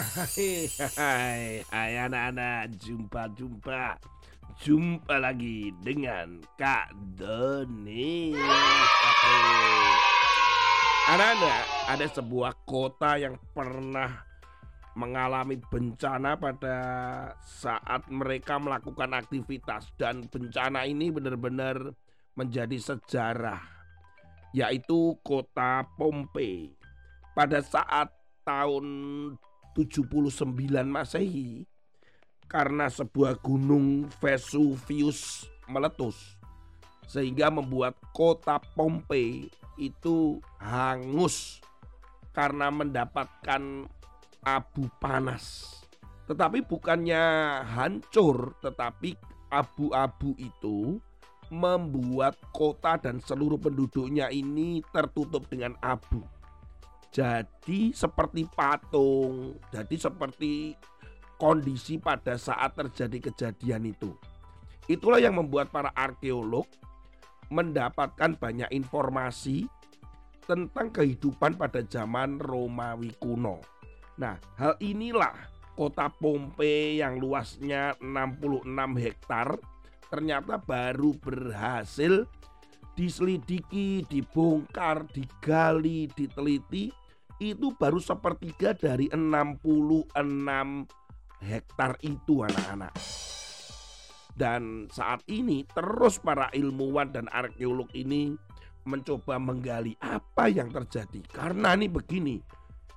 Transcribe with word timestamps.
Hai, 0.00 0.72
hai, 1.68 1.92
anak-anak, 2.00 2.72
jumpa-jumpa 2.80 4.00
Jumpa. 4.64 5.20
Lagi 5.20 5.76
dengan 5.84 6.40
Kak 6.56 6.96
Doni 7.20 8.32
Anak-anak, 11.04 11.64
ada 11.92 12.06
sebuah 12.16 12.64
kota 12.64 13.20
yang 13.20 13.36
pernah 13.52 14.24
mengalami 14.96 15.60
bencana 15.68 16.32
pada 16.40 16.76
saat 17.44 18.08
mereka 18.08 18.56
melakukan 18.56 19.12
aktivitas. 19.12 19.92
Dan 20.00 20.24
bencana 20.32 20.88
ini 20.88 21.12
benar-benar 21.12 21.76
menjadi 22.40 22.80
sejarah 22.80 23.60
Yaitu 24.56 25.20
kota 25.20 25.84
Pompei 25.92 26.72
Pada 27.36 27.60
saat 27.60 28.08
tahun 28.48 28.88
79 29.74 30.50
Masehi 30.86 31.66
karena 32.50 32.90
sebuah 32.90 33.38
gunung 33.38 34.10
Vesuvius 34.18 35.46
meletus 35.70 36.40
sehingga 37.10 37.50
membuat 37.50 37.98
kota 38.14 38.62
Pompei 38.74 39.50
itu 39.78 40.38
hangus 40.62 41.58
karena 42.30 42.70
mendapatkan 42.70 43.90
abu 44.46 44.86
panas. 45.02 45.74
Tetapi 46.30 46.62
bukannya 46.62 47.22
hancur, 47.66 48.54
tetapi 48.62 49.18
abu-abu 49.50 50.38
itu 50.38 51.02
membuat 51.50 52.38
kota 52.54 52.94
dan 52.94 53.18
seluruh 53.18 53.58
penduduknya 53.58 54.30
ini 54.30 54.78
tertutup 54.94 55.50
dengan 55.50 55.74
abu. 55.82 56.22
Jadi 57.10 57.90
seperti 57.90 58.46
patung, 58.46 59.58
jadi 59.74 59.96
seperti 59.98 60.78
kondisi 61.42 61.98
pada 61.98 62.38
saat 62.38 62.78
terjadi 62.78 63.30
kejadian 63.30 63.90
itu. 63.90 64.14
Itulah 64.86 65.18
yang 65.18 65.34
membuat 65.34 65.74
para 65.74 65.90
arkeolog 65.98 66.70
mendapatkan 67.50 68.38
banyak 68.38 68.70
informasi 68.70 69.66
tentang 70.46 70.94
kehidupan 70.94 71.58
pada 71.58 71.82
zaman 71.82 72.38
Romawi 72.38 73.10
kuno. 73.18 73.58
Nah, 74.14 74.38
hal 74.54 74.78
inilah 74.78 75.34
kota 75.74 76.12
Pompei 76.14 77.02
yang 77.02 77.18
luasnya 77.18 77.98
66 77.98 78.66
hektar 79.02 79.58
ternyata 80.10 80.58
baru 80.58 81.14
berhasil 81.18 82.26
diselidiki, 82.98 84.04
dibongkar, 84.10 85.06
digali, 85.14 86.10
diteliti 86.12 86.99
itu 87.40 87.72
baru 87.72 87.96
sepertiga 87.96 88.76
dari 88.76 89.08
66 89.08 90.12
hektar 91.40 91.96
itu 92.04 92.44
anak-anak. 92.44 92.92
Dan 94.36 94.86
saat 94.92 95.24
ini 95.26 95.64
terus 95.72 96.20
para 96.20 96.52
ilmuwan 96.52 97.10
dan 97.10 97.26
arkeolog 97.32 97.88
ini 97.96 98.36
mencoba 98.84 99.40
menggali 99.40 99.96
apa 100.00 100.48
yang 100.48 100.68
terjadi. 100.72 101.20
Karena 101.28 101.76
ini 101.76 101.88
begini, 101.88 102.40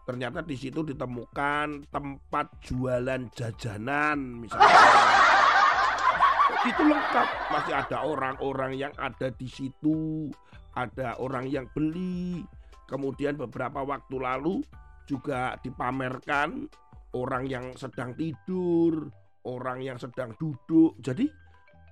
ternyata 0.03 0.43
di 0.43 0.55
situ 0.55 0.83
ditemukan 0.83 1.87
tempat 1.91 2.45
jualan 2.63 3.31
jajanan 3.31 4.43
misalnya. 4.43 4.71
Itu 6.63 6.79
lengkap, 6.79 7.27
masih 7.51 7.75
ada 7.75 8.07
orang-orang 8.07 8.79
yang 8.79 8.93
ada 8.95 9.27
di 9.35 9.51
situ, 9.51 10.31
ada 10.79 11.19
orang 11.19 11.51
yang 11.51 11.67
beli, 11.75 12.39
Kemudian 12.87 13.39
beberapa 13.39 13.81
waktu 13.83 14.15
lalu 14.19 14.63
juga 15.07 15.55
dipamerkan 15.59 16.67
orang 17.15 17.43
yang 17.47 17.65
sedang 17.75 18.15
tidur, 18.15 19.07
orang 19.47 19.83
yang 19.83 19.97
sedang 19.99 20.35
duduk. 20.39 20.97
Jadi 20.99 21.29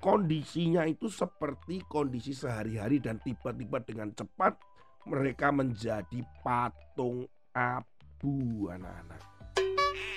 kondisinya 0.01 0.87
itu 0.87 1.07
seperti 1.07 1.85
kondisi 1.85 2.33
sehari-hari 2.33 2.97
dan 2.97 3.21
tiba-tiba 3.21 3.83
dengan 3.85 4.11
cepat 4.15 4.57
mereka 5.05 5.49
menjadi 5.49 6.19
patung 6.41 7.25
abu 7.53 8.69
anak-anak. 8.69 9.21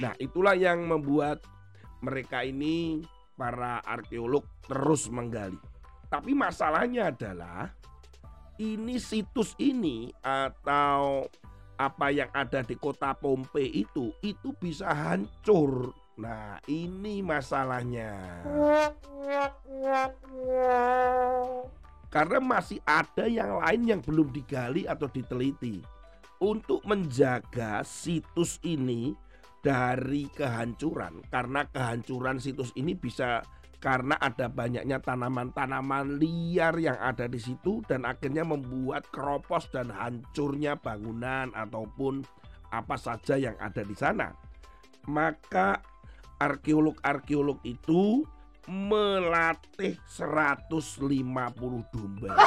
Nah 0.03 0.13
itulah 0.19 0.57
yang 0.59 0.85
membuat 0.85 1.45
mereka 2.05 2.45
ini 2.45 3.01
para 3.35 3.81
arkeolog 3.83 4.45
terus 4.67 5.09
menggali. 5.09 5.59
Tapi 6.09 6.31
masalahnya 6.37 7.11
adalah 7.11 7.73
ini 8.59 9.03
situs 9.03 9.55
ini 9.59 10.15
atau 10.23 11.27
apa 11.75 12.07
yang 12.15 12.31
ada 12.31 12.63
di 12.63 12.79
kota 12.79 13.11
Pompei 13.19 13.67
itu 13.83 14.15
itu 14.23 14.55
bisa 14.55 14.91
hancur. 14.95 15.91
Nah, 16.15 16.63
ini 16.71 17.19
masalahnya. 17.27 18.15
Karena 22.07 22.39
masih 22.39 22.79
ada 22.87 23.27
yang 23.27 23.59
lain 23.59 23.83
yang 23.91 24.01
belum 24.05 24.31
digali 24.31 24.87
atau 24.87 25.11
diteliti. 25.11 25.83
Untuk 26.39 26.87
menjaga 26.87 27.83
situs 27.83 28.63
ini 28.63 29.17
dari 29.65 30.29
kehancuran 30.29 31.25
karena 31.33 31.65
kehancuran 31.73 32.37
situs 32.37 32.69
ini 32.77 32.93
bisa 32.93 33.41
karena 33.85 34.17
ada 34.17 34.49
banyaknya 34.49 34.97
tanaman-tanaman 34.97 36.17
liar 36.17 36.73
yang 36.81 36.97
ada 36.97 37.29
di 37.29 37.37
situ 37.37 37.85
dan 37.85 38.09
akhirnya 38.09 38.41
membuat 38.41 39.05
keropos 39.13 39.69
dan 39.69 39.93
hancurnya 39.93 40.81
bangunan 40.81 41.53
ataupun 41.53 42.25
apa 42.73 42.97
saja 42.97 43.37
yang 43.37 43.53
ada 43.61 43.85
di 43.85 43.93
sana. 43.93 44.33
Maka 45.05 45.85
arkeolog-arkeolog 46.41 47.61
itu 47.69 48.25
melatih 48.73 50.01
150 50.09 51.21
domba. 51.93 52.33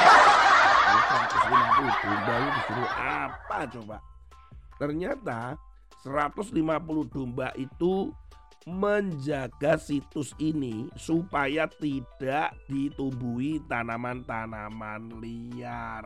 150 0.98 2.02
domba 2.02 2.34
itu 2.34 2.50
disuruh 2.50 2.90
apa 2.98 3.58
coba? 3.78 3.96
Ternyata 4.74 5.54
150 6.02 7.14
domba 7.14 7.54
itu 7.54 8.10
menjaga 8.68 9.80
situs 9.80 10.36
ini 10.36 10.92
supaya 10.92 11.64
tidak 11.80 12.52
ditumbuhi 12.68 13.64
tanaman-tanaman 13.64 15.24
liar. 15.24 16.04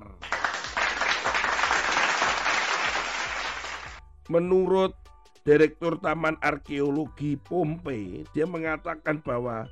Menurut 4.31 4.95
Direktur 5.43 5.99
Taman 5.99 6.39
Arkeologi 6.39 7.35
Pompei, 7.35 8.23
dia 8.31 8.47
mengatakan 8.47 9.19
bahwa 9.19 9.67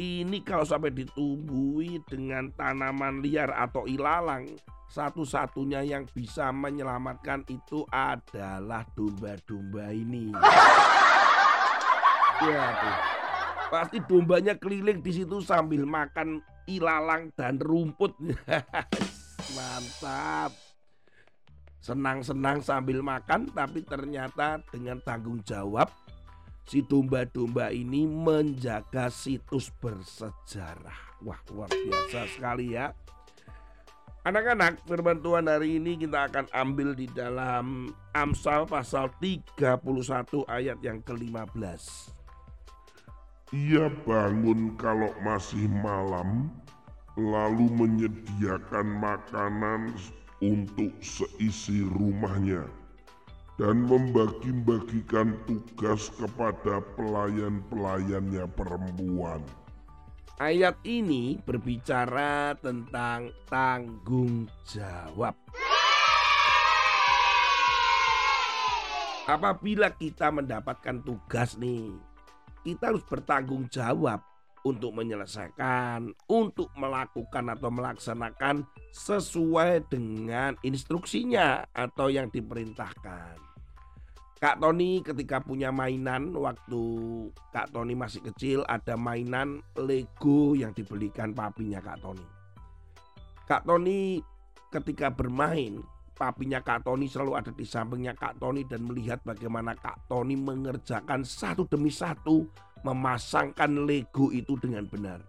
ini 0.00 0.40
kalau 0.40 0.64
sampai 0.64 0.96
ditumbuhi 0.96 2.00
dengan 2.08 2.48
tanaman 2.56 3.20
liar 3.20 3.52
atau 3.52 3.84
ilalang, 3.84 4.48
satu-satunya 4.88 5.84
yang 5.84 6.08
bisa 6.08 6.48
menyelamatkan 6.48 7.44
itu 7.52 7.84
adalah 7.92 8.88
domba-domba 8.96 9.92
ini. 9.92 10.32
Ya 12.42 12.64
tuh. 12.74 12.96
Pasti 13.70 13.98
dombanya 14.02 14.54
keliling 14.58 14.98
di 15.02 15.12
situ 15.22 15.38
sambil 15.42 15.86
makan 15.86 16.42
ilalang 16.66 17.30
dan 17.38 17.58
rumput. 17.62 18.14
Mantap. 19.56 20.50
Senang-senang 21.84 22.64
sambil 22.64 23.04
makan 23.04 23.52
tapi 23.52 23.84
ternyata 23.84 24.58
dengan 24.72 24.98
tanggung 25.04 25.44
jawab 25.44 25.92
si 26.64 26.80
domba-domba 26.80 27.68
ini 27.70 28.08
menjaga 28.08 29.12
situs 29.12 29.68
bersejarah. 29.78 31.20
Wah, 31.20 31.40
luar 31.52 31.68
biasa 31.68 32.24
sekali 32.28 32.72
ya. 32.72 32.92
Anak-anak, 34.24 34.88
firman 34.88 35.20
Tuhan 35.20 35.44
hari 35.44 35.76
ini 35.76 36.00
kita 36.00 36.32
akan 36.32 36.48
ambil 36.48 36.96
di 36.96 37.04
dalam 37.12 37.92
Amsal 38.16 38.64
pasal 38.64 39.12
31 39.20 39.84
ayat 40.48 40.80
yang 40.80 41.04
ke-15. 41.04 42.23
Ia 43.52 43.92
bangun 44.08 44.72
kalau 44.80 45.12
masih 45.20 45.68
malam, 45.68 46.48
lalu 47.20 47.68
menyediakan 47.76 48.88
makanan 49.04 49.92
untuk 50.40 50.88
seisi 51.04 51.84
rumahnya 51.84 52.64
dan 53.60 53.84
membagi-bagikan 53.84 55.36
tugas 55.44 56.08
kepada 56.16 56.80
pelayan-pelayannya 56.96 58.48
perempuan. 58.56 59.44
Ayat 60.40 60.80
ini 60.82 61.36
berbicara 61.44 62.56
tentang 62.58 63.28
tanggung 63.46 64.48
jawab. 64.66 65.36
Apabila 69.28 69.92
kita 69.94 70.32
mendapatkan 70.32 71.00
tugas 71.06 71.54
nih 71.60 71.92
kita 72.64 72.90
harus 72.90 73.04
bertanggung 73.04 73.68
jawab 73.68 74.24
untuk 74.64 74.96
menyelesaikan, 74.96 76.08
untuk 76.24 76.72
melakukan 76.72 77.52
atau 77.52 77.68
melaksanakan 77.68 78.64
sesuai 78.96 79.84
dengan 79.92 80.56
instruksinya 80.64 81.68
atau 81.76 82.08
yang 82.08 82.32
diperintahkan. 82.32 83.36
Kak 84.40 84.60
Tony 84.60 85.00
ketika 85.04 85.40
punya 85.40 85.72
mainan 85.72 86.32
waktu 86.36 86.82
Kak 87.52 87.72
Tony 87.72 87.96
masih 87.96 88.20
kecil 88.24 88.60
ada 88.68 88.92
mainan 88.92 89.60
Lego 89.76 90.52
yang 90.52 90.72
dibelikan 90.72 91.32
papinya 91.32 91.80
Kak 91.80 92.00
Tony. 92.00 92.26
Kak 93.44 93.64
Tony 93.68 94.20
ketika 94.72 95.12
bermain 95.12 95.80
papinya 96.14 96.62
Kak 96.62 96.86
Tony 96.86 97.10
selalu 97.10 97.32
ada 97.34 97.50
di 97.50 97.66
sampingnya 97.66 98.14
Kak 98.14 98.38
Tony 98.38 98.62
dan 98.64 98.86
melihat 98.86 99.20
bagaimana 99.26 99.74
Kak 99.74 100.06
Tony 100.06 100.38
mengerjakan 100.38 101.26
satu 101.26 101.66
demi 101.66 101.90
satu 101.90 102.46
memasangkan 102.86 103.84
Lego 103.84 104.30
itu 104.30 104.54
dengan 104.56 104.86
benar. 104.86 105.20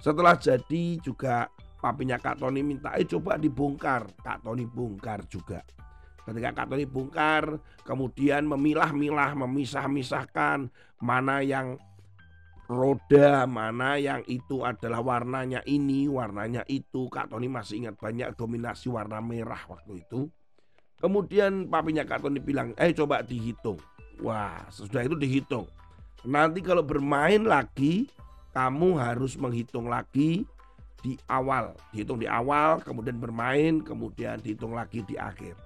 Setelah 0.00 0.36
jadi 0.36 0.98
juga 1.00 1.48
papinya 1.78 2.16
Kak 2.16 2.40
Tony 2.40 2.64
minta 2.64 2.96
eh 2.96 3.06
coba 3.06 3.36
dibongkar. 3.36 4.08
Kak 4.24 4.42
Tony 4.42 4.64
bongkar 4.64 5.24
juga. 5.28 5.60
Ketika 6.26 6.50
Katolik 6.50 6.90
bongkar, 6.90 7.62
kemudian 7.86 8.50
memilah-milah, 8.50 9.38
memisah-misahkan 9.46 10.66
mana 10.98 11.38
yang 11.38 11.78
roda, 12.66 13.46
mana 13.46 13.98
yang 13.98 14.22
itu 14.26 14.62
adalah 14.62 15.02
warnanya 15.02 15.62
ini, 15.66 16.06
warnanya 16.06 16.62
itu. 16.70 17.10
Kak 17.10 17.30
Tony 17.30 17.50
masih 17.50 17.86
ingat 17.86 17.98
banyak 17.98 18.34
dominasi 18.34 18.90
warna 18.90 19.18
merah 19.18 19.60
waktu 19.66 20.02
itu. 20.06 20.30
Kemudian 20.98 21.66
papinya 21.66 22.06
Kak 22.06 22.22
Tony 22.26 22.38
bilang, 22.38 22.74
eh 22.78 22.94
coba 22.94 23.22
dihitung. 23.22 23.78
Wah, 24.22 24.64
sesudah 24.70 25.04
itu 25.04 25.16
dihitung. 25.18 25.66
Nanti 26.26 26.64
kalau 26.64 26.82
bermain 26.82 27.42
lagi, 27.44 28.08
kamu 28.56 28.96
harus 28.96 29.36
menghitung 29.36 29.86
lagi 29.86 30.46
di 31.04 31.14
awal. 31.28 31.76
Dihitung 31.92 32.18
di 32.18 32.26
awal, 32.26 32.80
kemudian 32.80 33.20
bermain, 33.20 33.84
kemudian 33.84 34.40
dihitung 34.40 34.72
lagi 34.72 35.04
di 35.04 35.14
akhir 35.20 35.65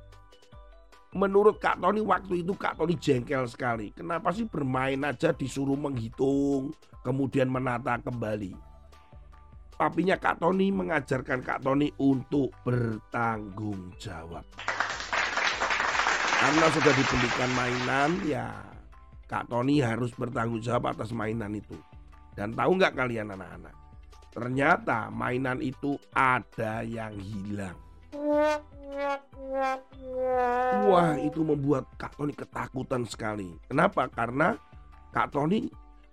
menurut 1.10 1.58
Kak 1.58 1.82
Tony 1.82 1.98
waktu 2.02 2.46
itu 2.46 2.54
Kak 2.54 2.78
Tony 2.78 2.94
jengkel 2.94 3.46
sekali. 3.50 3.90
Kenapa 3.90 4.30
sih 4.30 4.46
bermain 4.46 4.98
aja 5.02 5.34
disuruh 5.34 5.74
menghitung, 5.74 6.70
kemudian 7.02 7.50
menata 7.50 7.98
kembali. 7.98 8.54
Papinya 9.74 10.14
Kak 10.20 10.44
Tony 10.44 10.68
mengajarkan 10.68 11.40
Kak 11.40 11.64
Tony 11.64 11.88
untuk 11.98 12.52
bertanggung 12.62 13.96
jawab. 13.96 14.44
Karena 16.40 16.66
sudah 16.72 16.92
dibelikan 16.96 17.50
mainan, 17.52 18.10
ya 18.24 18.48
Kak 19.24 19.48
Tony 19.48 19.80
harus 19.80 20.12
bertanggung 20.16 20.60
jawab 20.60 20.92
atas 20.92 21.12
mainan 21.16 21.56
itu. 21.56 21.76
Dan 22.36 22.52
tahu 22.54 22.76
nggak 22.76 22.96
kalian 22.96 23.34
anak-anak? 23.34 23.74
Ternyata 24.30 25.10
mainan 25.10 25.58
itu 25.58 25.98
ada 26.14 26.86
yang 26.86 27.18
hilang. 27.18 27.89
Wah 30.90 31.14
itu 31.18 31.40
membuat 31.46 31.86
Kak 31.94 32.18
Tony 32.18 32.34
ketakutan 32.34 33.06
sekali. 33.06 33.54
Kenapa? 33.70 34.10
Karena 34.10 34.58
Kak 35.14 35.30
Tony 35.30 35.70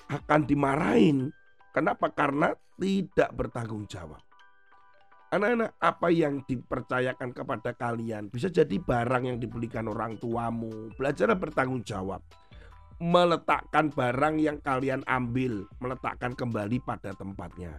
akan 0.09 0.41
dimarahin. 0.45 1.33
Kenapa? 1.73 2.09
Karena 2.13 2.53
tidak 2.77 3.29
bertanggung 3.33 3.89
jawab. 3.89 4.21
Anak-anak, 5.27 5.75
apa 5.83 6.07
yang 6.07 6.39
dipercayakan 6.47 7.35
kepada 7.35 7.75
kalian 7.75 8.31
bisa 8.31 8.47
jadi 8.47 8.79
barang 8.79 9.27
yang 9.27 9.37
dibelikan 9.41 9.91
orang 9.91 10.15
tuamu. 10.21 10.95
Belajarlah 10.95 11.35
bertanggung 11.35 11.83
jawab. 11.83 12.23
Meletakkan 12.97 13.93
barang 13.93 14.41
yang 14.41 14.57
kalian 14.63 15.05
ambil, 15.05 15.67
meletakkan 15.77 16.33
kembali 16.33 16.81
pada 16.81 17.13
tempatnya 17.13 17.77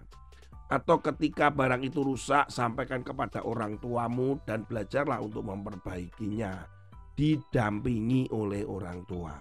atau 0.68 1.00
ketika 1.00 1.48
barang 1.48 1.80
itu 1.80 2.04
rusak 2.04 2.52
sampaikan 2.52 3.00
kepada 3.00 3.40
orang 3.40 3.80
tuamu 3.80 4.36
dan 4.44 4.68
belajarlah 4.68 5.16
untuk 5.24 5.48
memperbaikinya. 5.48 6.68
Didampingi 7.16 8.30
oleh 8.30 8.62
orang 8.68 9.02
tua. 9.08 9.34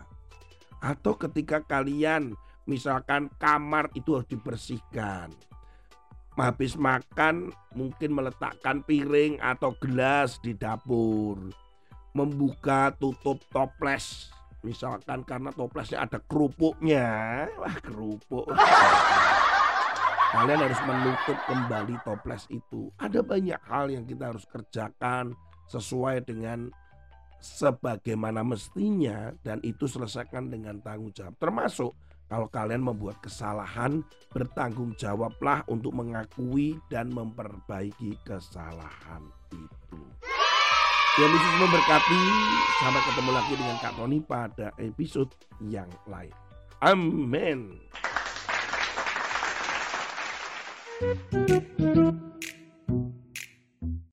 Atau 0.82 1.20
ketika 1.20 1.62
kalian 1.62 2.34
misalkan 2.66 3.28
kamar 3.38 3.92
itu 3.94 4.18
harus 4.18 4.32
dibersihkan. 4.32 5.36
Habis 6.38 6.80
makan 6.80 7.52
mungkin 7.76 8.14
meletakkan 8.14 8.82
piring 8.88 9.44
atau 9.44 9.76
gelas 9.84 10.40
di 10.40 10.56
dapur. 10.56 11.38
Membuka 12.16 12.96
tutup 12.96 13.44
toples. 13.52 14.32
Misalkan 14.66 15.22
karena 15.28 15.52
toplesnya 15.54 16.08
ada 16.08 16.18
kerupuknya. 16.24 17.46
Wah 17.60 17.78
kerupuk 17.84 18.48
Kalian 20.28 20.60
harus 20.60 20.82
menutup 20.84 21.38
kembali 21.48 21.96
toples 22.04 22.44
itu. 22.52 22.92
Ada 23.00 23.24
banyak 23.24 23.62
hal 23.64 23.88
yang 23.88 24.04
kita 24.04 24.36
harus 24.36 24.44
kerjakan 24.44 25.32
sesuai 25.72 26.28
dengan 26.28 26.68
sebagaimana 27.40 28.44
mestinya 28.44 29.32
dan 29.46 29.64
itu 29.64 29.88
selesaikan 29.88 30.52
dengan 30.52 30.84
tanggung 30.84 31.16
jawab. 31.16 31.38
Termasuk 31.40 31.92
kalau 32.28 32.52
kalian 32.52 32.84
membuat 32.84 33.24
kesalahan, 33.24 34.04
bertanggung 34.36 34.92
jawablah 35.00 35.64
untuk 35.72 35.96
mengakui 35.96 36.76
dan 36.92 37.08
memperbaiki 37.08 38.20
kesalahan 38.28 39.24
itu. 39.56 40.02
Yang 41.18 41.32
Yesus 41.40 41.56
memberkati. 41.56 42.24
Sampai 42.78 43.02
ketemu 43.10 43.32
lagi 43.34 43.54
dengan 43.58 43.78
Kak 43.82 43.94
Tony 43.98 44.20
pada 44.22 44.70
episode 44.78 45.34
yang 45.66 45.90
lain. 46.06 46.30
Amin. 46.78 47.74
Thank 51.00 51.80
you. 51.80 52.57